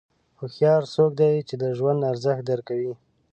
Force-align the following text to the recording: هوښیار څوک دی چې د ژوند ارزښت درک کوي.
هوښیار 0.39 0.83
څوک 0.93 1.11
دی 1.19 1.33
چې 1.47 1.55
د 1.61 1.63
ژوند 1.77 2.07
ارزښت 2.11 2.43
درک 2.49 2.63
کوي. 2.69 2.93